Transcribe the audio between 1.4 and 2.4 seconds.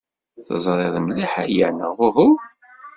aya, neɣ uhu?